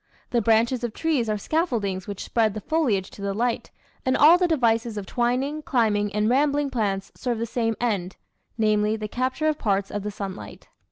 [0.31, 3.69] The branches of trees are scaffoldings which spread the foliage to the light,
[4.03, 8.15] and all the devices of twining, climbing, and rambling plants serve the same end
[8.57, 10.69] namely, the capture of parts of the sunlight.